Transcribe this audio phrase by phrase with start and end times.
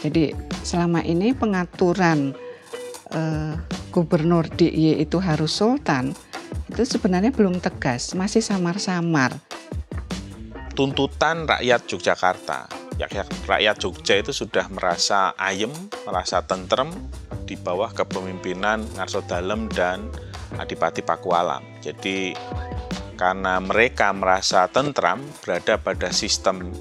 [0.00, 0.32] Jadi
[0.64, 2.32] selama ini pengaturan
[3.12, 3.54] eh,
[3.92, 6.16] gubernur DIY itu harus sultan
[6.70, 9.34] itu sebenarnya belum tegas, masih samar-samar.
[10.78, 12.70] Tuntutan rakyat Yogyakarta,
[13.50, 15.74] rakyat Jogja itu sudah merasa ayem,
[16.06, 16.94] merasa tentrem
[17.44, 20.06] di bawah kepemimpinan Ngarso Dalem dan
[20.56, 21.60] Adipati Pakualam.
[21.82, 22.38] Jadi
[23.18, 26.72] karena mereka merasa tentram berada pada sistem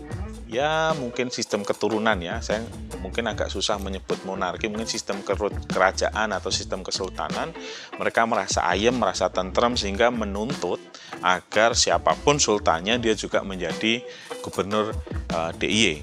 [0.47, 2.63] ya mungkin sistem keturunan ya saya
[2.99, 5.23] mungkin agak susah menyebut monarki mungkin sistem
[5.67, 7.55] kerajaan atau sistem kesultanan
[7.95, 10.79] mereka merasa ayem merasa tentrem sehingga menuntut
[11.23, 14.03] agar siapa pun sultannya dia juga menjadi
[14.43, 14.95] gubernur
[15.33, 15.95] uh, eh, DIY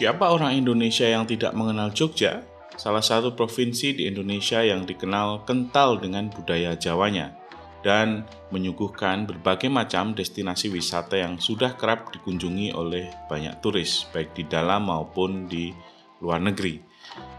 [0.00, 2.40] Siapa orang Indonesia yang tidak mengenal Jogja?
[2.80, 7.39] Salah satu provinsi di Indonesia yang dikenal kental dengan budaya Jawanya
[7.80, 14.44] dan menyuguhkan berbagai macam destinasi wisata yang sudah kerap dikunjungi oleh banyak turis, baik di
[14.44, 15.72] dalam maupun di
[16.20, 16.80] luar negeri.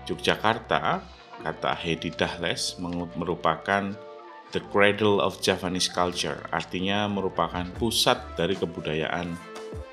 [0.10, 1.06] Yogyakarta,
[1.46, 2.76] kata Hedi Dahles,
[3.16, 3.94] merupakan
[4.52, 9.38] the cradle of Javanese culture, artinya merupakan pusat dari kebudayaan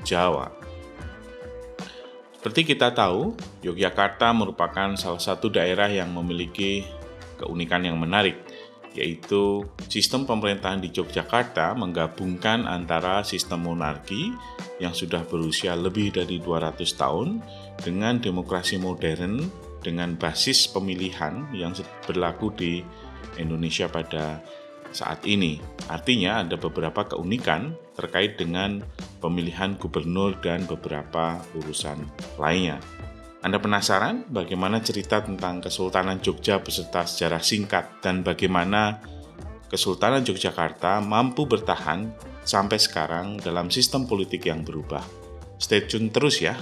[0.03, 0.51] Jawa.
[2.39, 6.87] Seperti kita tahu, Yogyakarta merupakan salah satu daerah yang memiliki
[7.37, 8.48] keunikan yang menarik,
[8.99, 14.35] yaitu sistem pemerintahan di Yogyakarta menggabungkan antara sistem monarki
[14.83, 17.39] yang sudah berusia lebih dari 200 tahun
[17.79, 19.47] dengan demokrasi modern
[19.79, 21.71] dengan basis pemilihan yang
[22.03, 22.83] berlaku di
[23.39, 24.43] Indonesia pada
[24.91, 25.63] saat ini.
[25.87, 28.83] Artinya ada beberapa keunikan terkait dengan
[29.23, 32.03] pemilihan gubernur dan beberapa urusan
[32.41, 32.83] lainnya.
[33.49, 39.01] Anda penasaran bagaimana cerita tentang Kesultanan Jogja beserta sejarah singkat dan bagaimana
[39.73, 42.13] Kesultanan Yogyakarta mampu bertahan
[42.45, 45.01] sampai sekarang dalam sistem politik yang berubah?
[45.57, 46.61] Stay tune terus ya.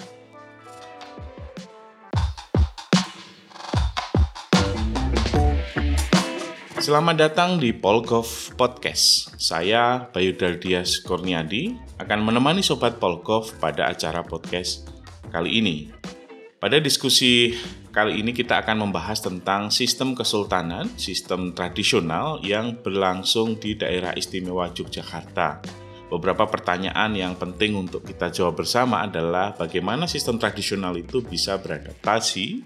[6.78, 9.34] Selamat datang di Polgov Podcast.
[9.42, 14.86] Saya Bayu Dardias Kurniadi akan menemani Sobat Polgov pada acara podcast
[15.34, 16.14] kali ini.
[16.56, 17.52] Pada diskusi
[17.92, 24.72] kali ini kita akan membahas tentang sistem kesultanan, sistem tradisional yang berlangsung di daerah istimewa
[24.72, 25.60] Yogyakarta.
[26.08, 32.64] Beberapa pertanyaan yang penting untuk kita jawab bersama adalah bagaimana sistem tradisional itu bisa beradaptasi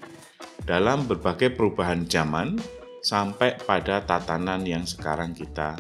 [0.62, 2.62] dalam berbagai perubahan zaman
[3.03, 5.75] sampai pada tatanan yang sekarang kita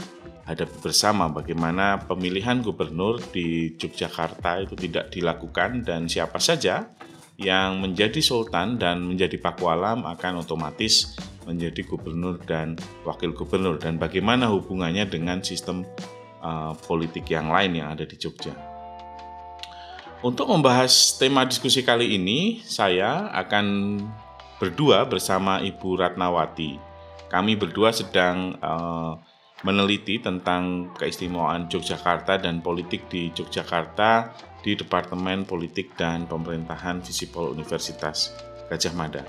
[0.50, 6.90] hadapi bersama bagaimana pemilihan gubernur di Yogyakarta itu tidak dilakukan dan siapa saja
[7.40, 11.16] yang menjadi sultan dan menjadi pakualam akan otomatis
[11.48, 15.88] menjadi gubernur dan wakil gubernur dan bagaimana hubungannya dengan sistem
[16.44, 18.52] uh, politik yang lain yang ada di Jogja.
[20.20, 23.96] Untuk membahas tema diskusi kali ini, saya akan
[24.60, 26.76] berdua bersama Ibu Ratnawati.
[27.32, 29.16] Kami berdua sedang uh,
[29.64, 38.32] meneliti tentang keistimewaan Yogyakarta dan politik di Yogyakarta di Departemen Politik dan Pemerintahan Visipol Universitas
[38.68, 39.24] Gajah Mada.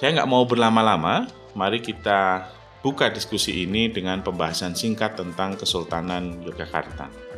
[0.00, 2.48] Saya nggak mau berlama-lama, mari kita
[2.80, 7.30] buka diskusi ini dengan pembahasan singkat tentang Kesultanan Yogyakarta.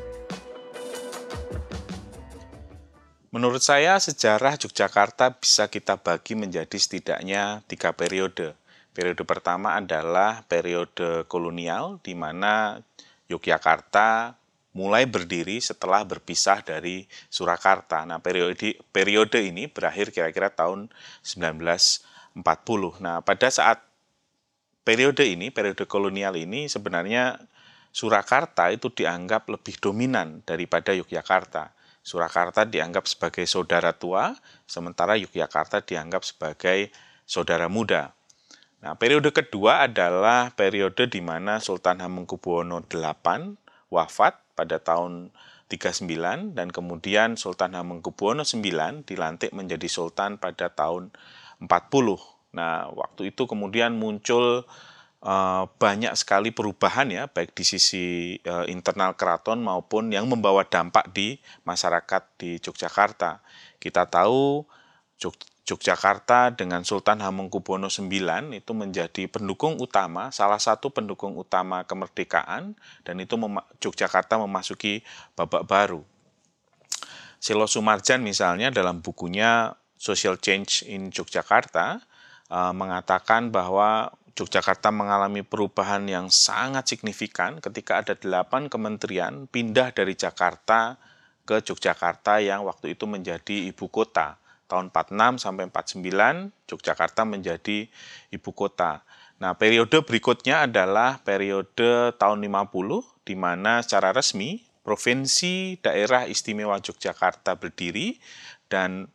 [3.33, 8.53] Menurut saya, sejarah Yogyakarta bisa kita bagi menjadi setidaknya tiga periode.
[8.93, 12.77] Periode pertama adalah periode kolonial, di mana
[13.33, 14.37] Yogyakarta
[14.73, 18.09] mulai berdiri setelah berpisah dari Surakarta.
[18.09, 20.89] Nah, periode periode ini berakhir kira-kira tahun
[21.21, 23.01] 1940.
[23.05, 23.85] Nah, pada saat
[24.83, 27.37] periode ini, periode kolonial ini sebenarnya
[27.93, 31.77] Surakarta itu dianggap lebih dominan daripada Yogyakarta.
[32.03, 34.35] Surakarta dianggap sebagai saudara tua,
[34.65, 36.89] sementara Yogyakarta dianggap sebagai
[37.29, 38.17] saudara muda.
[38.83, 43.55] Nah, periode kedua adalah periode di mana Sultan Hamengkubuwono VIII
[43.93, 45.35] wafat pada tahun
[45.67, 51.11] 39 dan kemudian Sultan Hamengkubuwono IX dilantik menjadi sultan pada tahun
[51.59, 51.73] 40.
[52.53, 54.69] Nah, waktu itu kemudian muncul
[55.25, 61.09] uh, banyak sekali perubahan ya baik di sisi uh, internal keraton maupun yang membawa dampak
[61.17, 63.41] di masyarakat di Yogyakarta.
[63.81, 64.69] Kita tahu
[65.63, 72.75] Yogyakarta dengan Sultan Hamengkubuwono IX itu menjadi pendukung utama, salah satu pendukung utama kemerdekaan,
[73.07, 75.07] dan itu mem Yogyakarta memasuki
[75.39, 76.03] babak baru.
[77.39, 82.03] Silo Sumarjan misalnya dalam bukunya Social Change in Yogyakarta
[82.51, 90.19] uh, mengatakan bahwa Yogyakarta mengalami perubahan yang sangat signifikan ketika ada delapan kementerian pindah dari
[90.19, 90.99] Jakarta
[91.47, 94.42] ke Yogyakarta yang waktu itu menjadi ibu kota.
[94.73, 97.93] Tahun 46 sampai 49 Yogyakarta menjadi
[98.33, 99.05] ibu kota.
[99.37, 107.61] Nah, periode berikutnya adalah periode tahun 50 di mana secara resmi Provinsi Daerah Istimewa Yogyakarta
[107.61, 108.17] berdiri
[108.73, 109.13] dan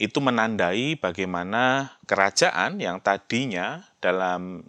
[0.00, 4.64] itu menandai bagaimana kerajaan yang tadinya dalam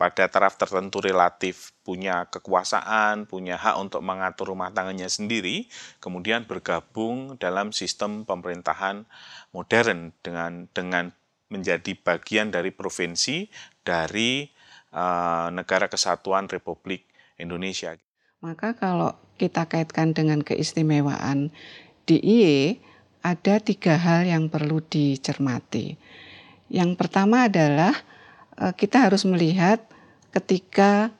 [0.00, 5.68] pada taraf tertentu relatif punya kekuasaan, punya hak untuk mengatur rumah tangganya sendiri,
[6.00, 9.04] kemudian bergabung dalam sistem pemerintahan
[9.52, 11.12] modern dengan dengan
[11.52, 13.52] menjadi bagian dari provinsi
[13.84, 14.48] dari
[14.96, 17.04] uh, negara kesatuan Republik
[17.36, 17.92] Indonesia.
[18.40, 21.52] Maka kalau kita kaitkan dengan keistimewaan
[22.08, 22.80] DIY,
[23.20, 26.00] ada tiga hal yang perlu dicermati.
[26.72, 28.19] Yang pertama adalah e,
[28.76, 29.80] kita harus melihat
[30.30, 31.10] ketika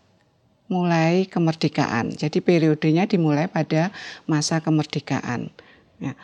[0.71, 2.15] mulai kemerdekaan.
[2.15, 3.91] Jadi periodenya dimulai pada
[4.31, 5.51] masa kemerdekaan.
[5.99, 6.15] Ya.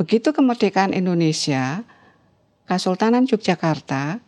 [0.00, 1.84] Begitu kemerdekaan Indonesia,
[2.64, 4.18] Kesultanan Yogyakarta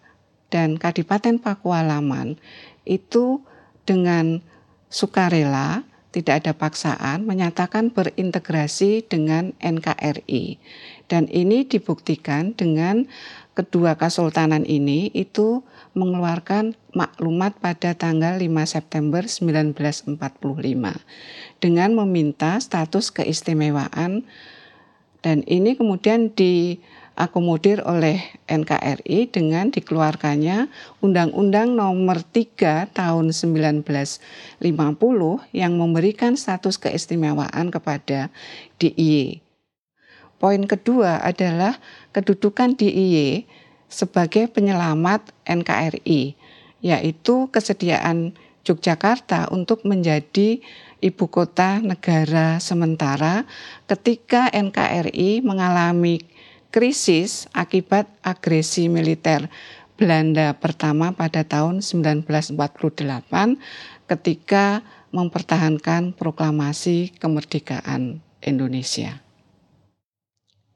[0.53, 2.37] dan Kadipaten Pakualaman
[2.85, 3.41] itu
[3.89, 4.41] dengan
[4.89, 10.57] sukarela tidak ada paksaan, menyatakan berintegrasi dengan NKRI.
[11.05, 13.05] Dan ini dibuktikan dengan
[13.59, 15.67] kedua kesultanan ini itu
[15.99, 20.15] mengeluarkan maklumat pada tanggal 5 September 1945
[21.59, 24.23] dengan meminta status keistimewaan
[25.27, 26.79] dan ini kemudian di
[27.19, 30.71] diakomodir oleh NKRI dengan dikeluarkannya
[31.03, 34.63] Undang-Undang Nomor 3 Tahun 1950
[35.51, 38.31] yang memberikan status keistimewaan kepada
[38.79, 39.43] DIY.
[40.39, 41.83] Poin kedua adalah
[42.19, 43.47] kedudukan DIY
[43.87, 46.35] sebagai penyelamat NKRI,
[46.83, 48.35] yaitu kesediaan
[48.67, 50.61] Yogyakarta untuk menjadi
[51.01, 53.49] ibu kota negara sementara
[53.89, 56.21] ketika NKRI mengalami
[56.69, 59.49] krisis akibat agresi militer
[59.97, 62.53] Belanda pertama pada tahun 1948
[64.05, 64.85] ketika
[65.17, 69.25] mempertahankan proklamasi kemerdekaan Indonesia.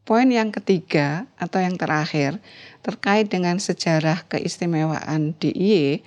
[0.02, 2.42] Poin yang ketiga atau yang terakhir
[2.82, 6.02] terkait dengan sejarah keistimewaan DIY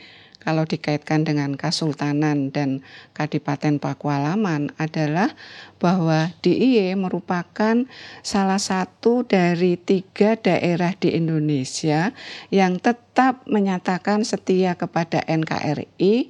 [0.46, 2.84] kalau dikaitkan dengan Kasultanan dan
[3.16, 5.34] Kadipaten Pakualaman adalah
[5.80, 7.88] bahwa DIY merupakan
[8.20, 12.12] salah satu dari tiga daerah di Indonesia
[12.52, 16.30] yang tetap menyatakan setia kepada NKRI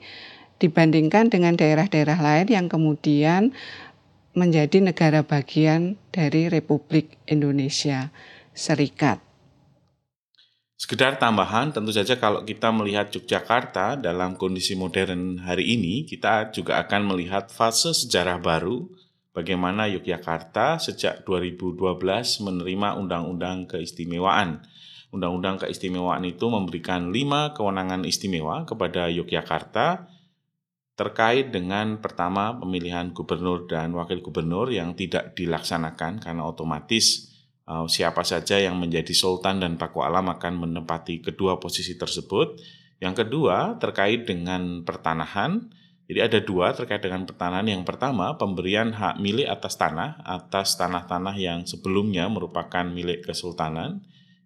[0.64, 3.52] dibandingkan dengan daerah-daerah lain yang kemudian
[4.36, 8.12] menjadi negara bagian dari Republik Indonesia
[8.52, 9.24] Serikat.
[10.76, 16.84] Sekedar tambahan, tentu saja kalau kita melihat Yogyakarta dalam kondisi modern hari ini, kita juga
[16.84, 18.84] akan melihat fase sejarah baru
[19.32, 21.80] bagaimana Yogyakarta sejak 2012
[22.44, 24.68] menerima Undang-Undang Keistimewaan.
[25.16, 30.12] Undang-Undang Keistimewaan itu memberikan lima kewenangan istimewa kepada Yogyakarta
[30.96, 37.36] terkait dengan pertama pemilihan gubernur dan wakil gubernur yang tidak dilaksanakan karena otomatis
[37.68, 42.64] uh, siapa saja yang menjadi sultan dan paku alam akan menempati kedua posisi tersebut.
[43.04, 45.68] Yang kedua terkait dengan pertanahan.
[46.06, 47.68] Jadi ada dua terkait dengan pertanahan.
[47.68, 54.00] Yang pertama pemberian hak milik atas tanah atas tanah-tanah yang sebelumnya merupakan milik kesultanan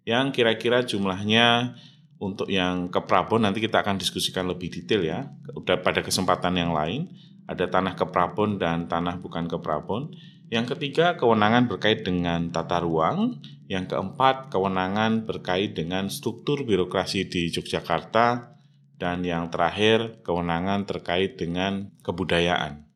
[0.08, 1.76] yang kira-kira jumlahnya
[2.20, 5.32] untuk yang ke Prabon nanti kita akan diskusikan lebih detail ya.
[5.56, 7.08] Udah pada kesempatan yang lain
[7.48, 10.14] ada tanah ke Prabon dan tanah bukan ke Prabon.
[10.52, 13.40] Yang ketiga, kewenangan berkait dengan tata ruang.
[13.66, 18.58] Yang keempat, kewenangan berkait dengan struktur birokrasi di Yogyakarta.
[19.00, 22.86] Dan yang terakhir, kewenangan terkait dengan kebudayaan.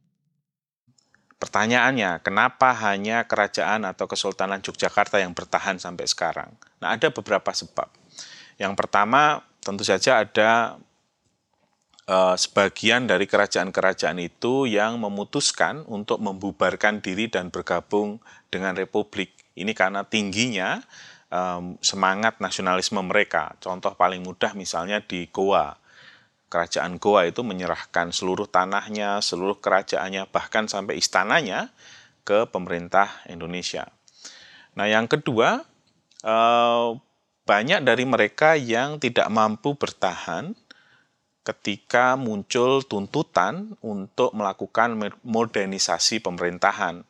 [1.38, 6.54] Pertanyaannya, kenapa hanya kerajaan atau kesultanan Yogyakarta yang bertahan sampai sekarang?
[6.78, 7.90] Nah, ada beberapa sebab.
[8.58, 10.78] Yang pertama, tentu saja ada
[12.04, 18.20] Eh, sebagian dari kerajaan-kerajaan itu yang memutuskan untuk membubarkan diri dan bergabung
[18.52, 19.32] dengan republik.
[19.56, 20.84] Ini karena tingginya
[21.82, 23.58] semangat nasionalisme mereka.
[23.58, 25.74] Contoh paling mudah misalnya di Goa.
[26.46, 31.74] Kerajaan Goa itu menyerahkan seluruh tanahnya, seluruh kerajaannya, bahkan sampai istananya
[32.22, 33.90] ke pemerintah Indonesia.
[34.78, 35.66] Nah, yang kedua,
[36.22, 37.02] uh,
[37.44, 40.56] banyak dari mereka yang tidak mampu bertahan
[41.44, 47.04] ketika muncul tuntutan untuk melakukan modernisasi pemerintahan.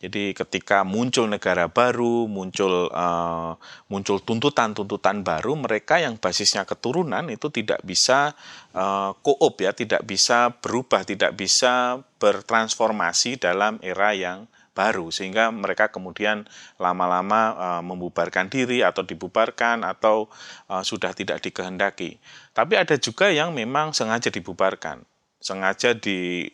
[0.00, 3.52] Jadi ketika muncul negara baru, muncul uh,
[3.92, 8.32] muncul tuntutan-tuntutan baru, mereka yang basisnya keturunan itu tidak bisa
[8.72, 15.90] uh, koop ya, tidak bisa berubah, tidak bisa bertransformasi dalam era yang baru sehingga mereka
[15.90, 16.46] kemudian
[16.78, 20.30] lama-lama uh, membubarkan diri atau dibubarkan atau
[20.70, 22.22] uh, sudah tidak dikehendaki.
[22.54, 25.02] Tapi ada juga yang memang sengaja dibubarkan,
[25.42, 26.48] sengaja di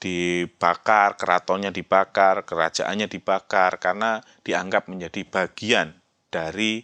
[0.00, 5.92] dibakar, keratonnya dibakar, kerajaannya dibakar karena dianggap menjadi bagian
[6.32, 6.80] dari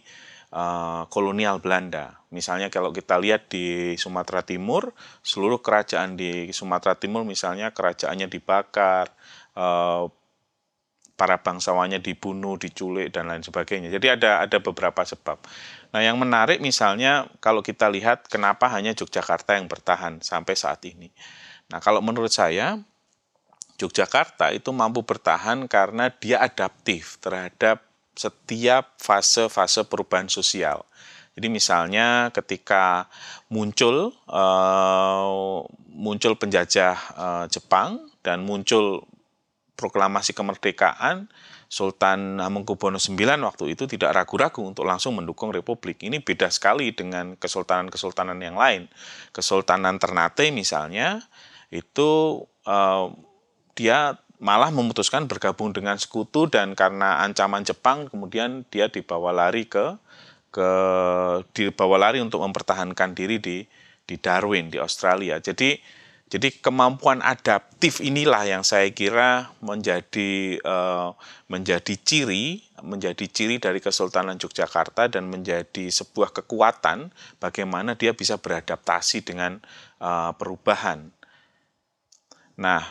[0.53, 2.21] uh, kolonial Belanda.
[2.29, 4.93] Misalnya kalau kita lihat di Sumatera Timur,
[5.25, 9.09] seluruh kerajaan di Sumatera Timur misalnya kerajaannya dibakar,
[11.17, 13.89] para bangsawannya dibunuh, diculik dan lain sebagainya.
[13.89, 15.41] Jadi ada ada beberapa sebab.
[15.91, 21.09] Nah, yang menarik misalnya kalau kita lihat kenapa hanya Yogyakarta yang bertahan sampai saat ini.
[21.73, 22.77] Nah, kalau menurut saya
[23.81, 27.81] Yogyakarta itu mampu bertahan karena dia adaptif terhadap
[28.13, 30.85] setiap fase-fase perubahan sosial.
[31.37, 33.05] Jadi misalnya ketika
[33.53, 35.61] muncul uh,
[35.93, 39.05] muncul penjajah uh, Jepang dan muncul
[39.77, 41.29] proklamasi kemerdekaan,
[41.69, 46.01] Sultan Hamengkubuwono IX waktu itu tidak ragu-ragu untuk langsung mendukung republik.
[46.01, 48.89] Ini beda sekali dengan kesultanan-kesultanan yang lain.
[49.35, 51.21] Kesultanan Ternate misalnya
[51.69, 53.11] itu uh,
[53.77, 59.97] dia malah memutuskan bergabung dengan sekutu dan karena ancaman Jepang kemudian dia dibawa lari ke
[60.53, 60.69] ke
[61.51, 63.57] dibawa lari untuk mempertahankan diri di
[64.07, 65.35] di Darwin di Australia.
[65.43, 65.75] Jadi
[66.27, 71.15] jadi kemampuan adaptif inilah yang saya kira menjadi uh,
[71.47, 79.25] menjadi ciri menjadi ciri dari Kesultanan Yogyakarta dan menjadi sebuah kekuatan bagaimana dia bisa beradaptasi
[79.25, 79.57] dengan
[79.97, 81.09] uh, perubahan.
[82.57, 82.85] Nah,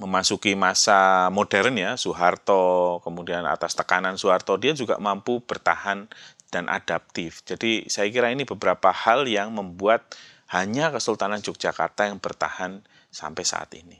[0.00, 6.08] memasuki masa modern ya, Soeharto, kemudian atas tekanan Soeharto, dia juga mampu bertahan
[6.48, 7.44] dan adaptif.
[7.44, 10.16] Jadi saya kira ini beberapa hal yang membuat
[10.50, 13.98] hanya Kesultanan Yogyakarta yang bertahan sampai saat ini.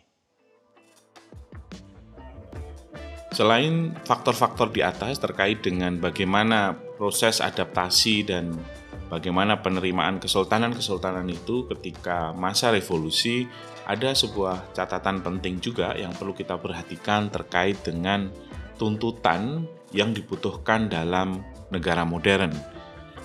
[3.30, 8.58] Selain faktor-faktor di atas terkait dengan bagaimana proses adaptasi dan
[9.06, 13.46] bagaimana penerimaan kesultanan-kesultanan itu ketika masa revolusi
[13.86, 18.34] ada sebuah catatan penting juga yang perlu kita perhatikan terkait dengan
[18.74, 19.62] tuntutan
[19.94, 22.50] yang dibutuhkan dalam negara modern.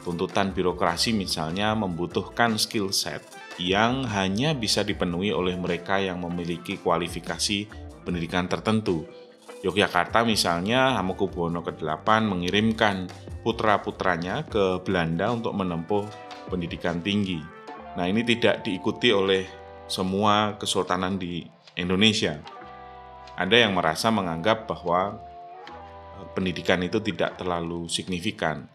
[0.05, 3.25] Tuntutan birokrasi misalnya membutuhkan skill set
[3.57, 7.65] yang hanya bisa dipenuhi oleh mereka yang memiliki kualifikasi
[8.05, 9.09] pendidikan tertentu.
[9.65, 13.09] Yogyakarta misalnya Hamengkubuwono ke-8 mengirimkan
[13.41, 16.05] putra-putranya ke Belanda untuk menempuh
[16.53, 17.41] pendidikan tinggi.
[17.97, 19.49] Nah, ini tidak diikuti oleh
[19.89, 21.41] semua kesultanan di
[21.73, 22.37] Indonesia.
[23.33, 25.17] Ada yang merasa menganggap bahwa
[26.21, 28.74] eh, pendidikan itu tidak terlalu signifikan.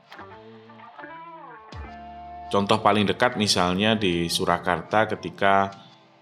[2.51, 5.71] Contoh paling dekat misalnya di Surakarta ketika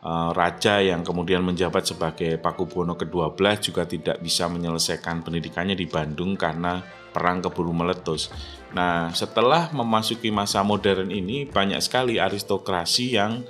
[0.05, 6.37] uh, raja yang kemudian menjabat sebagai Pakubuwono ke-12 juga tidak bisa menyelesaikan pendidikannya di Bandung
[6.37, 6.85] karena
[7.17, 8.29] perang keburu meletus.
[8.77, 13.41] Nah, setelah memasuki masa modern ini banyak sekali aristokrasi yang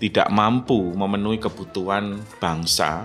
[0.00, 3.04] tidak mampu memenuhi kebutuhan bangsa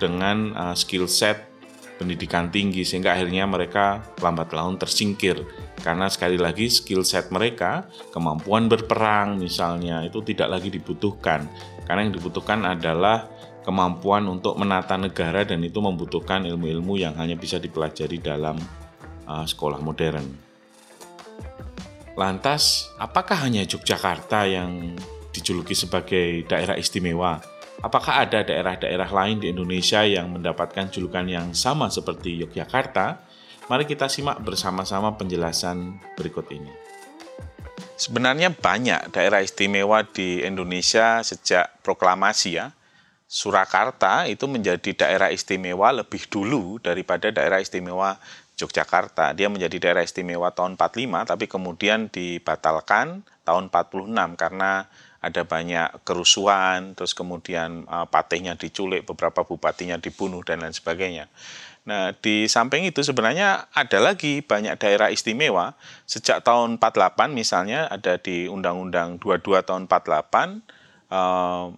[0.00, 1.52] dengan uh, skill set
[1.96, 5.40] pendidikan tinggi sehingga akhirnya mereka lambat laun tersingkir
[5.86, 11.46] karena sekali lagi skill set mereka kemampuan berperang misalnya itu tidak lagi dibutuhkan
[11.86, 13.30] karena yang dibutuhkan adalah
[13.62, 18.58] kemampuan untuk menata negara dan itu membutuhkan ilmu-ilmu yang hanya bisa dipelajari dalam
[19.26, 20.22] uh, sekolah modern.
[22.14, 24.94] Lantas, apakah hanya Yogyakarta yang
[25.36, 27.44] dijuluki sebagai daerah istimewa.
[27.84, 33.25] Apakah ada daerah-daerah lain di Indonesia yang mendapatkan julukan yang sama seperti Yogyakarta?
[33.66, 36.70] Mari kita simak bersama-sama penjelasan berikut ini.
[37.98, 42.70] Sebenarnya banyak daerah istimewa di Indonesia sejak proklamasi ya.
[43.26, 48.14] Surakarta itu menjadi daerah istimewa lebih dulu daripada daerah istimewa
[48.54, 49.34] Yogyakarta.
[49.34, 54.86] Dia menjadi daerah istimewa tahun 45 tapi kemudian dibatalkan tahun 46 karena
[55.18, 61.26] ada banyak kerusuhan, terus kemudian uh, patihnya diculik, beberapa bupatinya dibunuh dan lain sebagainya.
[61.86, 65.78] Nah, di samping itu sebenarnya ada lagi banyak daerah istimewa.
[66.02, 70.66] Sejak tahun 48 misalnya ada di Undang-Undang 22 tahun 48
[71.14, 71.70] uh,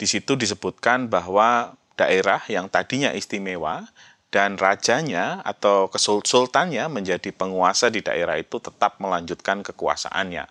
[0.00, 3.84] di situ disebutkan bahwa daerah yang tadinya istimewa
[4.32, 10.48] dan rajanya atau kesultannya menjadi penguasa di daerah itu tetap melanjutkan kekuasaannya.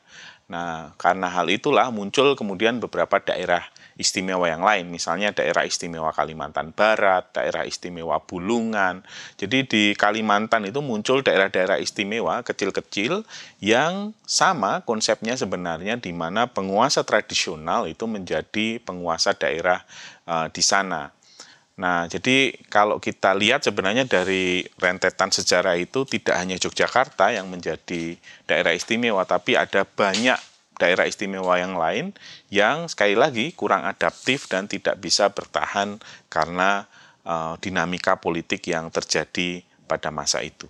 [0.51, 3.63] Nah, karena hal itulah muncul kemudian beberapa daerah
[3.96, 9.00] istimewa yang lain, misalnya daerah istimewa Kalimantan Barat, daerah istimewa Bulungan.
[9.39, 13.24] Jadi di Kalimantan itu muncul daerah-daerah istimewa kecil-kecil
[13.63, 19.88] yang sama konsepnya sebenarnya di mana penguasa tradisional itu menjadi penguasa daerah
[20.27, 21.15] uh, di sana.
[21.80, 28.20] Nah, jadi kalau kita lihat sebenarnya dari rentetan sejarah itu tidak hanya Yogyakarta yang menjadi
[28.46, 30.38] daerah istimewa, tapi ada banyak
[30.82, 32.10] daerah istimewa yang lain
[32.50, 36.90] yang sekali lagi kurang adaptif dan tidak bisa bertahan karena
[37.22, 40.66] uh, dinamika politik yang terjadi pada masa itu.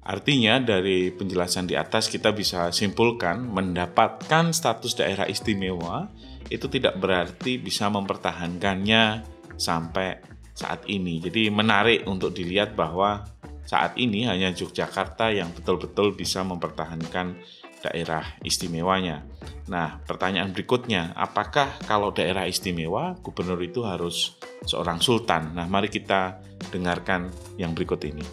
[0.00, 6.08] Artinya dari penjelasan di atas kita bisa simpulkan mendapatkan status daerah istimewa
[6.50, 9.22] itu tidak berarti bisa mempertahankannya
[9.54, 10.18] sampai
[10.52, 11.22] saat ini.
[11.22, 13.24] Jadi menarik untuk dilihat bahwa
[13.64, 17.38] saat ini hanya Yogyakarta yang betul-betul bisa mempertahankan
[17.80, 19.24] daerah istimewanya.
[19.70, 25.54] Nah, pertanyaan berikutnya, apakah kalau daerah istimewa gubernur itu harus seorang sultan?
[25.54, 26.42] Nah, mari kita
[26.74, 28.26] dengarkan yang berikut ini.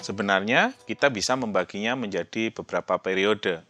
[0.00, 3.64] Sebenarnya kita bisa membaginya menjadi beberapa periode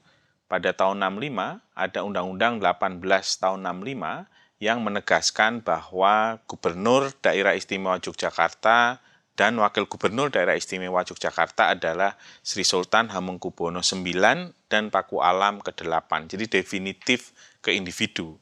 [0.47, 3.01] pada tahun 65 ada Undang-Undang 18
[3.41, 4.29] tahun 65
[4.63, 9.03] yang menegaskan bahwa Gubernur Daerah Istimewa Yogyakarta
[9.35, 16.31] dan Wakil Gubernur Daerah Istimewa Yogyakarta adalah Sri Sultan Hamengkubuwono IX dan Paku Alam ke-8.
[16.31, 18.39] Jadi definitif ke individu.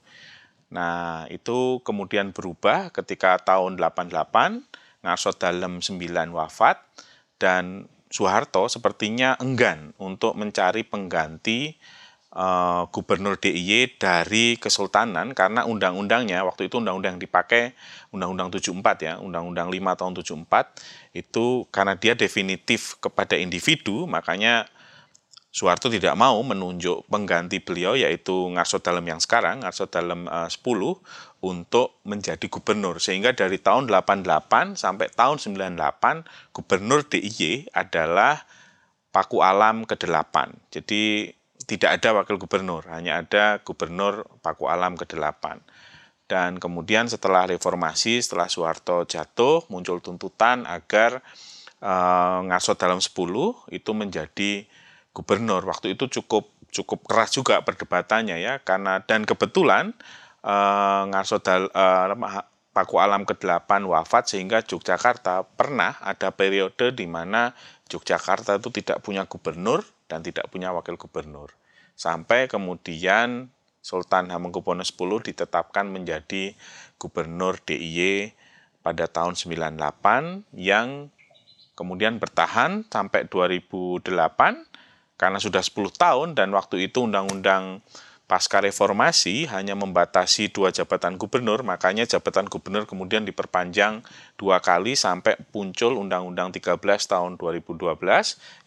[0.73, 4.65] Nah, itu kemudian berubah ketika tahun 88
[5.03, 5.99] Ngarso Dalem 9
[6.33, 6.81] wafat
[7.37, 11.81] dan Soeharto sepertinya enggan untuk mencari pengganti
[12.37, 17.73] uh, gubernur DIY dari kesultanan karena undang-undangnya waktu itu undang-undang yang dipakai
[18.13, 24.69] undang-undang 74 ya, undang-undang 5 tahun 74 itu karena dia definitif kepada individu makanya
[25.53, 30.65] Soeharto tidak mau menunjuk pengganti beliau yaitu Ngarso Dalem yang sekarang, Ngarso Dalem uh, 10
[31.45, 32.97] untuk menjadi gubernur.
[32.97, 38.49] Sehingga dari tahun 88 sampai tahun 98 gubernur DIY adalah
[39.13, 40.73] Paku Alam ke-8.
[40.73, 41.29] Jadi
[41.69, 45.61] tidak ada wakil gubernur, hanya ada gubernur Paku Alam ke-8.
[46.33, 51.21] Dan kemudian setelah reformasi, setelah Soeharto jatuh, muncul tuntutan agar
[51.85, 53.13] uh, Ngarso Dalem 10
[53.69, 54.65] itu menjadi
[55.13, 55.65] gubernur.
[55.65, 59.93] Waktu itu cukup cukup keras juga perdebatannya ya karena dan kebetulan
[60.41, 62.17] uh, Ngarso Dal, uh,
[62.73, 67.53] Paku Alam ke-8 wafat sehingga Yogyakarta pernah ada periode di mana
[67.93, 71.53] Yogyakarta itu tidak punya gubernur dan tidak punya wakil gubernur.
[71.93, 73.53] Sampai kemudian
[73.85, 76.57] Sultan Hamengkubuwono X ditetapkan menjadi
[76.97, 78.33] gubernur DIY
[78.81, 81.13] pada tahun 98 yang
[81.77, 84.72] kemudian bertahan sampai 2008
[85.23, 87.79] karena sudah 10 tahun dan waktu itu undang-undang
[88.27, 94.01] pasca reformasi hanya membatasi dua jabatan gubernur, makanya jabatan gubernur kemudian diperpanjang
[94.41, 97.93] dua kali sampai muncul Undang-Undang 13 tahun 2012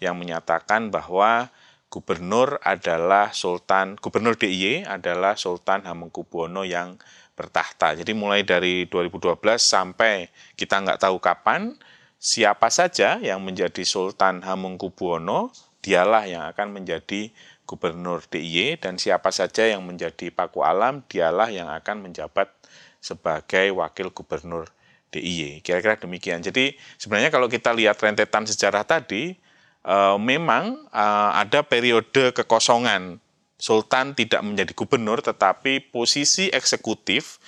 [0.06, 1.50] yang menyatakan bahwa
[1.90, 7.02] gubernur adalah Sultan, gubernur DIY adalah Sultan Hamengkubuwono yang
[7.34, 7.98] bertahta.
[7.98, 11.74] Jadi mulai dari 2012 sampai kita nggak tahu kapan,
[12.22, 15.50] siapa saja yang menjadi Sultan Hamengkubuwono
[15.86, 17.30] dialah yang akan menjadi
[17.70, 22.50] gubernur DIY dan siapa saja yang menjadi paku alam dialah yang akan menjabat
[22.98, 24.66] sebagai wakil gubernur
[25.14, 25.62] DIY.
[25.62, 26.42] Kira-kira demikian.
[26.42, 29.38] Jadi sebenarnya kalau kita lihat rentetan sejarah tadi
[29.86, 33.22] eh, memang eh, ada periode kekosongan
[33.56, 37.40] Sultan tidak menjadi gubernur tetapi posisi eksekutif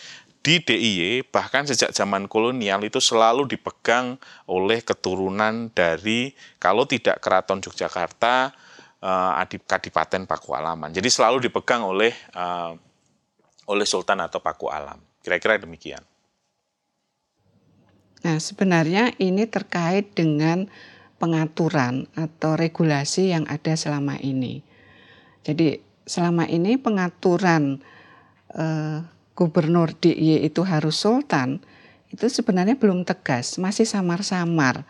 [0.42, 4.16] di DIY bahkan sejak zaman kolonial itu selalu dipegang
[4.48, 8.56] oleh keturunan dari kalau tidak keraton Yogyakarta
[9.04, 10.96] uh, Kadipaten Pakualaman.
[10.96, 12.72] Jadi selalu dipegang oleh uh,
[13.68, 15.04] oleh Sultan atau Paku Alam.
[15.20, 16.00] Kira-kira demikian.
[18.24, 20.66] Nah, sebenarnya ini terkait dengan
[21.22, 24.64] pengaturan atau regulasi yang ada selama ini.
[25.46, 27.84] Jadi selama ini pengaturan
[28.56, 29.00] eh,
[29.38, 31.62] gubernur DIY itu harus sultan,
[32.10, 34.82] itu sebenarnya belum tegas, masih samar-samar.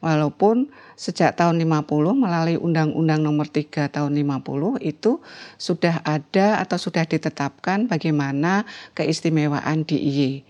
[0.00, 5.20] Walaupun sejak tahun 50 melalui Undang-Undang Nomor 3 tahun 50 itu
[5.60, 8.64] sudah ada atau sudah ditetapkan bagaimana
[8.96, 10.48] keistimewaan DIY.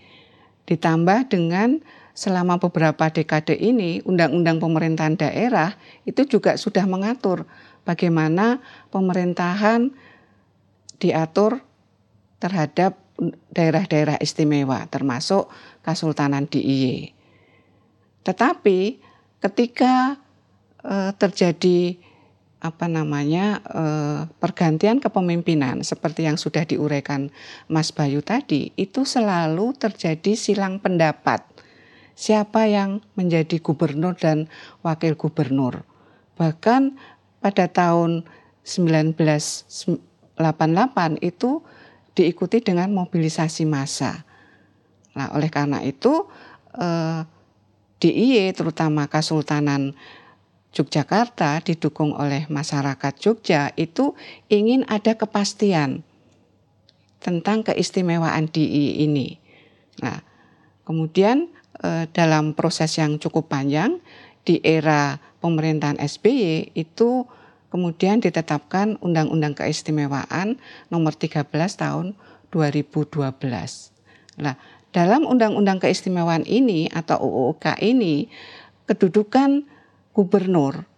[0.71, 1.83] Ditambah dengan
[2.15, 5.75] selama beberapa dekade ini Undang-Undang Pemerintahan Daerah
[6.07, 7.43] itu juga sudah mengatur
[7.83, 9.91] bagaimana pemerintahan
[10.95, 11.59] diatur
[12.39, 12.95] terhadap
[13.53, 15.47] daerah-daerah istimewa termasuk
[15.85, 17.13] Kesultanan DIY.
[18.25, 18.79] Tetapi
[19.41, 20.17] ketika
[20.81, 21.97] e, terjadi
[22.61, 27.33] apa namanya eh, pergantian kepemimpinan seperti yang sudah diuraikan
[27.65, 31.41] Mas Bayu tadi itu selalu terjadi silang pendapat
[32.13, 34.45] siapa yang menjadi gubernur dan
[34.85, 35.81] wakil gubernur
[36.37, 36.93] bahkan
[37.41, 38.29] pada tahun
[38.61, 40.37] 1988
[41.25, 41.65] itu
[42.15, 44.27] diikuti dengan mobilisasi massa.
[45.15, 46.27] Nah, oleh karena itu
[46.75, 47.21] eh,
[48.01, 49.93] DIY terutama Kesultanan
[50.71, 54.15] Yogyakarta didukung oleh masyarakat Jogja itu
[54.47, 55.99] ingin ada kepastian
[57.19, 59.35] tentang keistimewaan DI ini.
[59.99, 60.23] Nah,
[60.87, 61.51] kemudian
[61.83, 63.99] eh, dalam proses yang cukup panjang
[64.41, 67.27] di era pemerintahan SBY itu
[67.71, 70.59] kemudian ditetapkan Undang-Undang Keistimewaan
[70.91, 72.13] Nomor 13 Tahun
[72.51, 73.31] 2012.
[74.43, 74.55] Nah,
[74.91, 78.27] dalam Undang-Undang Keistimewaan ini atau UUK ini
[78.85, 79.63] kedudukan
[80.11, 80.91] gubernur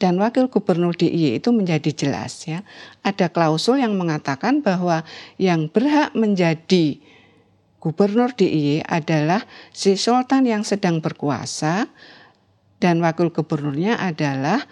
[0.00, 2.64] dan wakil gubernur DIY itu menjadi jelas ya.
[3.04, 5.04] Ada klausul yang mengatakan bahwa
[5.36, 6.96] yang berhak menjadi
[7.84, 9.44] gubernur DIY adalah
[9.76, 11.92] si sultan yang sedang berkuasa
[12.80, 14.64] dan wakil gubernurnya adalah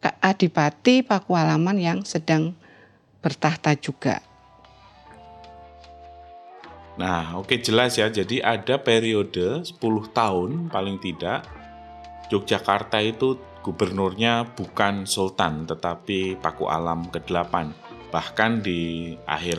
[0.00, 2.56] Adipati Pakualaman yang sedang
[3.20, 4.24] bertahta juga.
[6.96, 8.08] Nah, oke jelas ya.
[8.08, 9.76] Jadi ada periode 10
[10.12, 11.44] tahun paling tidak
[12.32, 17.54] Yogyakarta itu gubernurnya bukan sultan tetapi Paku Alam ke-8.
[18.10, 19.58] Bahkan di akhir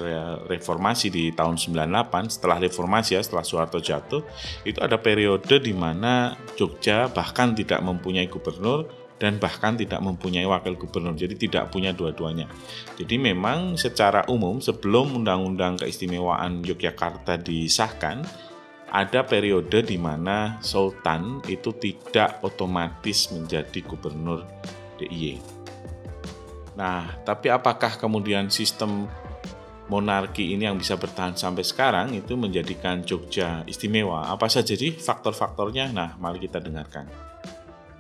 [0.50, 4.28] reformasi di tahun 98 setelah reformasi ya setelah Soeharto jatuh
[4.68, 10.74] itu ada periode di mana Jogja bahkan tidak mempunyai gubernur dan bahkan tidak mempunyai wakil
[10.74, 11.14] gubernur.
[11.14, 12.50] Jadi tidak punya dua-duanya.
[12.98, 18.26] Jadi memang secara umum sebelum Undang-Undang Keistimewaan Yogyakarta disahkan
[18.90, 24.42] ada periode di mana sultan itu tidak otomatis menjadi gubernur
[24.98, 25.38] DIY.
[26.76, 29.06] Nah, tapi apakah kemudian sistem
[29.86, 34.28] monarki ini yang bisa bertahan sampai sekarang itu menjadikan Jogja istimewa?
[34.34, 35.94] Apa saja sih faktor-faktornya?
[35.94, 37.31] Nah, mari kita dengarkan.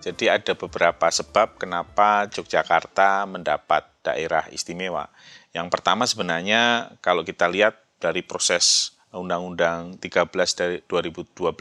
[0.01, 5.05] Jadi ada beberapa sebab kenapa Yogyakarta mendapat daerah istimewa.
[5.53, 11.53] Yang pertama sebenarnya kalau kita lihat dari proses Undang-Undang 13 dari 2012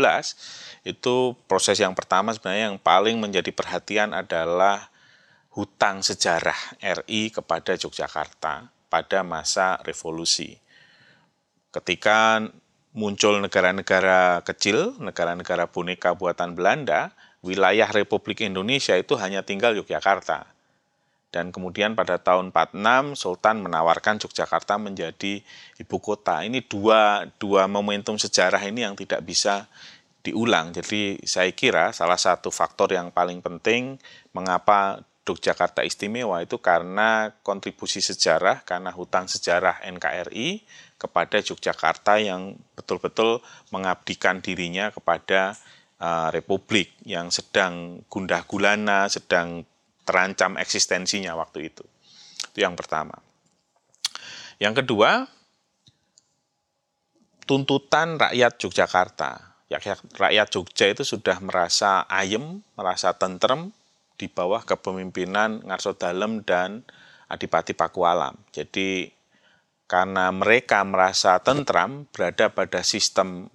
[0.89, 4.89] itu proses yang pertama sebenarnya yang paling menjadi perhatian adalah
[5.51, 10.57] hutang sejarah RI kepada Yogyakarta pada masa revolusi.
[11.75, 12.43] Ketika
[12.95, 20.61] muncul negara-negara kecil, negara-negara boneka buatan Belanda, wilayah Republik Indonesia itu hanya tinggal Yogyakarta
[21.31, 25.39] dan kemudian pada tahun 46 Sultan menawarkan Yogyakarta menjadi
[25.79, 26.43] ibu kota.
[26.43, 29.71] Ini dua dua momentum sejarah ini yang tidak bisa
[30.27, 30.75] diulang.
[30.75, 33.97] Jadi saya kira salah satu faktor yang paling penting
[34.35, 40.67] mengapa Yogyakarta istimewa itu karena kontribusi sejarah, karena hutang sejarah NKRI
[40.99, 43.39] kepada Yogyakarta yang betul-betul
[43.71, 45.55] mengabdikan dirinya kepada
[46.01, 49.63] uh, Republik yang sedang gundah gulana, sedang
[50.03, 51.85] terancam eksistensinya waktu itu.
[52.51, 53.15] Itu yang pertama.
[54.59, 55.29] Yang kedua,
[57.47, 59.31] tuntutan rakyat Yogyakarta.
[60.19, 63.71] Rakyat Jogja itu sudah merasa ayem, merasa tentrem
[64.19, 66.83] di bawah kepemimpinan Ngarso Dalem dan
[67.31, 68.35] Adipati Pakualam.
[68.51, 69.15] Jadi
[69.87, 73.47] karena mereka merasa tentram berada pada sistem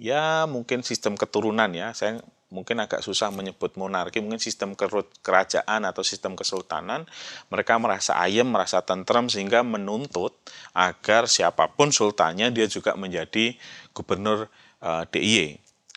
[0.00, 4.74] ya mungkin sistem keturunan ya saya mungkin agak susah menyebut monarki, mungkin sistem
[5.22, 7.06] kerajaan atau sistem kesultanan,
[7.46, 10.34] mereka merasa ayem, merasa tentram sehingga menuntut
[10.74, 13.54] agar siapa pun sultannya dia juga menjadi
[13.94, 14.50] gubernur
[14.82, 15.48] uh, eh, DIY.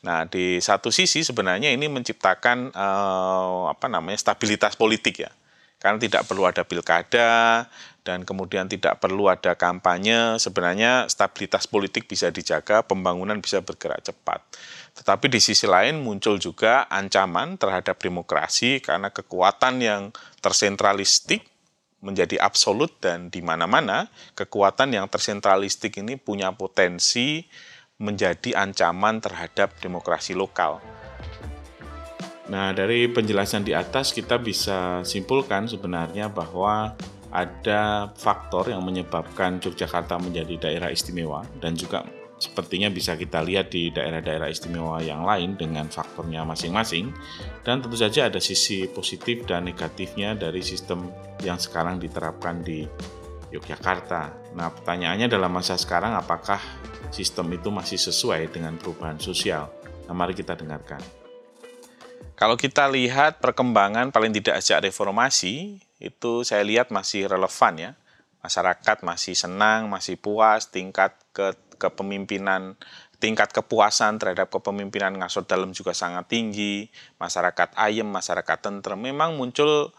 [0.06, 5.32] Nah, di satu sisi sebenarnya ini menciptakan uh, apa namanya stabilitas politik ya.
[5.84, 7.68] Karena tidak perlu ada pilkada
[8.08, 14.40] dan kemudian tidak perlu ada kampanye, sebenarnya stabilitas politik bisa dijaga, pembangunan bisa bergerak cepat.
[14.96, 20.02] Tetapi di sisi lain muncul juga ancaman terhadap demokrasi karena kekuatan yang
[20.40, 21.44] tersentralistik
[22.04, 24.08] menjadi absolut dan di mana-mana
[24.40, 27.44] kekuatan yang tersentralistik ini punya potensi
[28.00, 30.80] menjadi ancaman terhadap demokrasi lokal.
[32.44, 36.92] Nah, dari penjelasan di atas kita bisa simpulkan sebenarnya bahwa
[37.34, 42.04] ada faktor yang menyebabkan Yogyakarta menjadi daerah istimewa dan juga
[42.38, 47.16] sepertinya bisa kita lihat di daerah-daerah istimewa yang lain dengan faktornya masing-masing
[47.64, 51.08] dan tentu saja ada sisi positif dan negatifnya dari sistem
[51.42, 52.84] yang sekarang diterapkan di
[53.56, 54.54] Yogyakarta.
[54.60, 56.60] Nah, pertanyaannya dalam masa sekarang apakah
[57.10, 59.72] sistem itu masih sesuai dengan perubahan sosial?
[60.06, 61.23] Nah, mari kita dengarkan.
[62.34, 67.92] Kalau kita lihat perkembangan paling tidak sejak reformasi, itu saya lihat masih relevan ya.
[68.44, 72.76] Masyarakat masih senang, masih puas, tingkat ke kepemimpinan
[73.24, 76.92] tingkat kepuasan terhadap kepemimpinan ngasot dalam juga sangat tinggi,
[77.24, 79.00] masyarakat ayem, masyarakat tentrem.
[79.00, 79.96] Memang muncul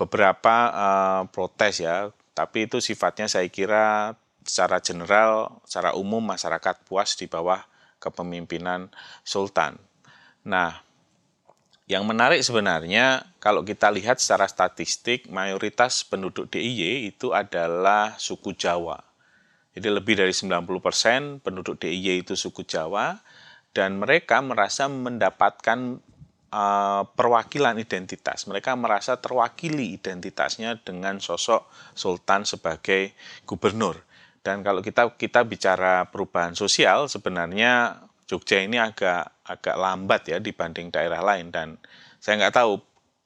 [0.00, 4.16] beberapa uh, protes ya, tapi itu sifatnya saya kira
[4.48, 7.60] secara general, secara umum masyarakat puas di bawah
[8.00, 8.88] kepemimpinan
[9.28, 9.76] sultan.
[10.48, 10.87] Nah,
[11.88, 19.00] yang menarik sebenarnya kalau kita lihat secara statistik mayoritas penduduk DIY itu adalah suku Jawa.
[19.72, 23.16] Jadi lebih dari 90% penduduk DIY itu suku Jawa
[23.72, 26.04] dan mereka merasa mendapatkan
[26.52, 28.44] uh, perwakilan identitas.
[28.44, 33.16] Mereka merasa terwakili identitasnya dengan sosok sultan sebagai
[33.48, 34.04] gubernur.
[34.44, 40.92] Dan kalau kita kita bicara perubahan sosial sebenarnya Jogja ini agak agak lambat ya dibanding
[40.92, 41.48] daerah lain.
[41.48, 41.80] Dan
[42.20, 42.78] saya nggak tahu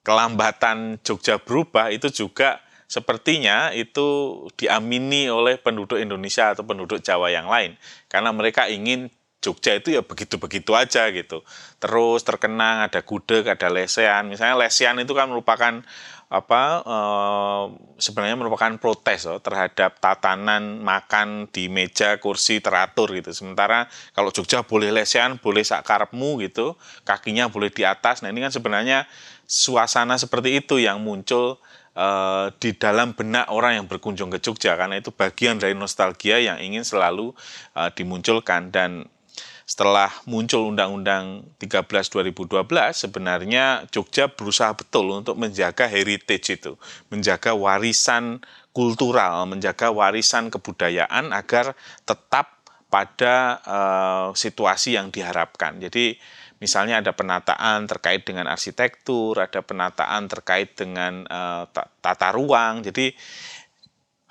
[0.06, 7.50] kelambatan Jogja berubah itu juga sepertinya itu diamini oleh penduduk Indonesia atau penduduk Jawa yang
[7.50, 7.74] lain.
[8.06, 9.08] Karena mereka ingin
[9.42, 11.42] Jogja itu ya begitu-begitu aja gitu.
[11.83, 14.31] Terus terkenang ada gudeg, ada lesean.
[14.31, 15.83] Misalnya lesean itu kan merupakan
[16.33, 16.98] apa e,
[18.00, 23.37] sebenarnya merupakan protes oh, terhadap tatanan makan di meja kursi teratur gitu.
[23.37, 28.24] Sementara kalau Jogja boleh lesean, boleh sakarepmu gitu, kakinya boleh di atas.
[28.24, 29.05] Nah, ini kan sebenarnya
[29.44, 31.61] suasana seperti itu yang muncul
[31.96, 36.57] uh, di dalam benak orang yang berkunjung ke Jogja karena itu bagian dari nostalgia yang
[36.61, 37.37] ingin selalu
[37.76, 39.05] uh, dimunculkan dan
[39.64, 46.75] setelah muncul Undang-Undang 13 2012 sebenarnya Jogja berusaha betul untuk menjaga heritage itu,
[47.09, 48.42] menjaga warisan
[48.75, 52.61] kultural, menjaga warisan kebudayaan agar tetap
[52.92, 55.81] pada uh, situasi yang diharapkan.
[55.81, 56.20] Jadi
[56.62, 61.66] Misalnya ada penataan terkait dengan arsitektur, ada penataan terkait dengan uh,
[61.98, 62.87] tata ruang.
[62.87, 63.11] Jadi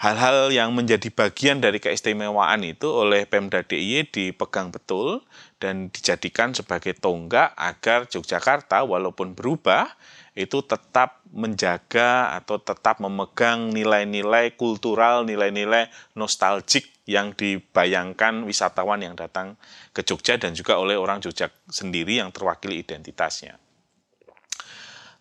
[0.02, 5.22] hal-hal yang menjadi bagian dari keistimewaan itu oleh Pemda DIY dipegang betul
[5.62, 9.94] dan dijadikan sebagai tonggak agar Yogyakarta walaupun berubah
[10.34, 19.54] itu tetap menjaga atau tetap memegang nilai-nilai kultural, nilai-nilai nostalgik yang dibayangkan wisatawan yang datang
[19.94, 23.60] ke Jogja dan juga oleh orang Jogja sendiri yang terwakili identitasnya.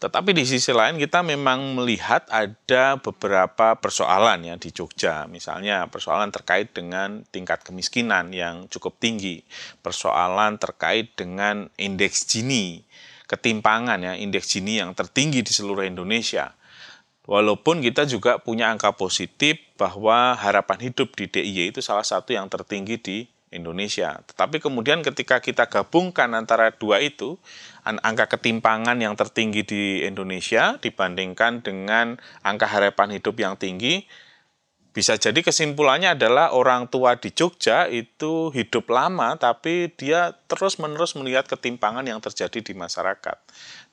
[0.00, 5.28] Tetapi di sisi lain kita memang melihat ada beberapa persoalan ya di Jogja.
[5.28, 9.44] Misalnya persoalan terkait dengan tingkat kemiskinan yang cukup tinggi.
[9.84, 12.80] Persoalan terkait dengan indeks Gini,
[13.28, 16.56] ketimpangan ya, indeks Gini yang tertinggi di seluruh Indonesia.
[17.28, 22.48] Walaupun kita juga punya angka positif bahwa harapan hidup di DIY itu salah satu yang
[22.48, 23.18] tertinggi di
[23.50, 24.22] Indonesia.
[24.30, 27.34] Tetapi kemudian ketika kita gabungkan antara dua itu,
[27.82, 34.06] angka ketimpangan yang tertinggi di Indonesia dibandingkan dengan angka harapan hidup yang tinggi,
[34.90, 41.46] bisa jadi kesimpulannya adalah orang tua di Jogja itu hidup lama tapi dia terus-menerus melihat
[41.46, 43.38] ketimpangan yang terjadi di masyarakat.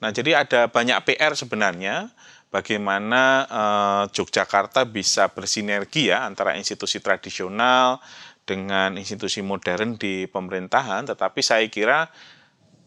[0.01, 2.09] Nah, jadi ada banyak PR sebenarnya
[2.49, 8.01] bagaimana eh, Yogyakarta bisa bersinergi ya antara institusi tradisional
[8.47, 12.07] dengan institusi modern di pemerintahan, tetapi saya kira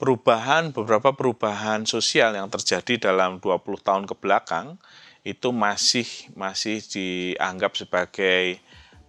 [0.00, 4.80] perubahan beberapa perubahan sosial yang terjadi dalam 20 tahun ke belakang
[5.20, 8.56] itu masih masih dianggap sebagai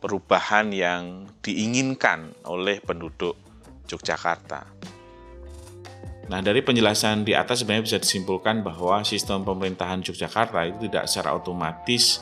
[0.04, 3.40] perubahan yang diinginkan oleh penduduk
[3.88, 4.68] Yogyakarta.
[6.28, 11.36] Nah, dari penjelasan di atas sebenarnya bisa disimpulkan bahwa sistem pemerintahan Yogyakarta itu tidak secara
[11.36, 12.20] otomatis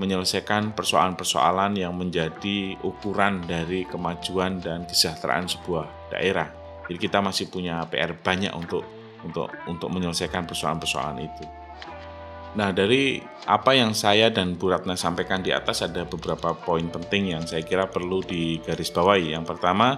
[0.00, 6.48] menyelesaikan persoalan-persoalan yang menjadi ukuran dari kemajuan dan kesejahteraan sebuah daerah.
[6.88, 8.82] Jadi kita masih punya PR banyak untuk
[9.20, 11.44] untuk untuk menyelesaikan persoalan-persoalan itu.
[12.50, 17.38] Nah, dari apa yang saya dan Bu Ratna sampaikan di atas ada beberapa poin penting
[17.38, 19.38] yang saya kira perlu digarisbawahi.
[19.38, 19.94] Yang pertama,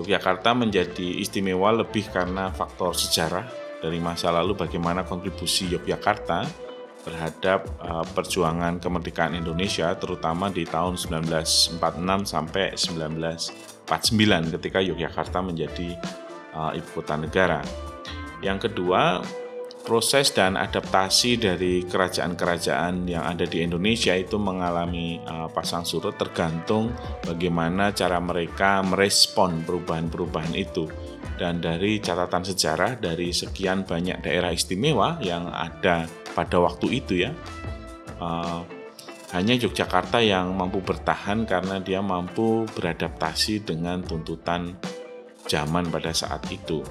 [0.00, 3.44] Yogyakarta menjadi istimewa lebih karena faktor sejarah
[3.84, 6.48] dari masa lalu bagaimana kontribusi Yogyakarta
[7.02, 11.78] terhadap uh, perjuangan kemerdekaan Indonesia terutama di tahun 1946
[12.24, 15.98] sampai 1949 ketika Yogyakarta menjadi
[16.54, 17.60] uh, ibu kota negara.
[18.42, 19.22] Yang kedua,
[19.82, 26.94] proses dan adaptasi dari kerajaan-kerajaan yang ada di Indonesia itu mengalami uh, pasang surut tergantung
[27.26, 30.86] bagaimana cara mereka merespon perubahan-perubahan itu.
[31.34, 37.32] Dan dari catatan sejarah dari sekian banyak daerah istimewa yang ada pada waktu itu ya
[38.20, 38.64] uh,
[39.32, 44.76] hanya Yogyakarta yang mampu bertahan karena dia mampu beradaptasi dengan tuntutan
[45.48, 46.84] zaman pada saat itu.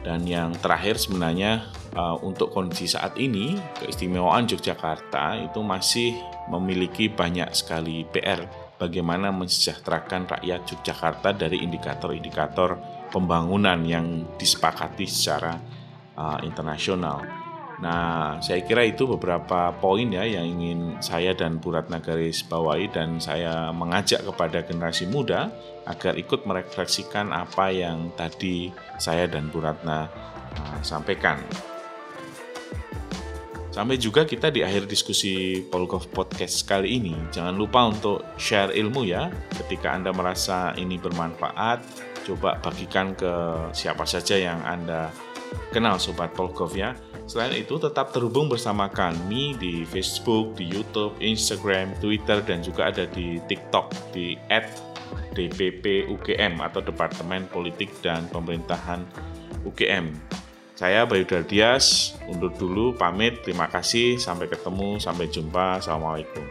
[0.00, 6.16] Dan yang terakhir sebenarnya uh, untuk kondisi saat ini keistimewaan Yogyakarta itu masih
[6.48, 8.48] memiliki banyak sekali PR
[8.80, 12.80] bagaimana mensejahterakan rakyat Yogyakarta dari indikator-indikator
[13.12, 15.60] pembangunan yang disepakati secara
[16.16, 17.39] uh, internasional.
[17.80, 23.16] Nah, saya kira itu beberapa poin ya yang ingin saya dan Bu Ratna bawahi dan
[23.16, 25.48] saya mengajak kepada generasi muda
[25.88, 28.68] agar ikut merefleksikan apa yang tadi
[29.00, 30.12] saya dan Bu Ratna
[30.60, 31.40] uh, sampaikan.
[33.72, 37.16] Sampai juga kita di akhir diskusi Polgov Podcast kali ini.
[37.32, 39.32] Jangan lupa untuk share ilmu ya.
[39.56, 41.80] Ketika Anda merasa ini bermanfaat,
[42.28, 43.30] coba bagikan ke
[43.72, 45.08] siapa saja yang Anda
[45.72, 46.92] kenal Sobat Polgov ya
[47.30, 53.06] Selain itu, tetap terhubung bersama kami di Facebook, di YouTube, Instagram, Twitter, dan juga ada
[53.06, 54.34] di TikTok di
[55.38, 59.06] @dpp_ugm atau Departemen Politik dan Pemerintahan
[59.62, 60.10] UGM.
[60.74, 66.42] Saya Bayu Dardias, undur dulu, pamit, terima kasih, sampai ketemu, sampai jumpa, Assalamualaikum.